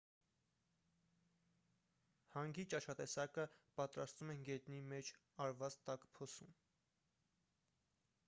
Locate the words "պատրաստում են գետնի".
3.81-4.79